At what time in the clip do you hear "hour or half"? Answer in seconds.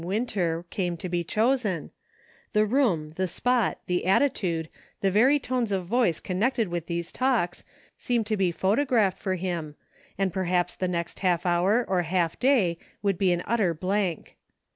11.45-12.31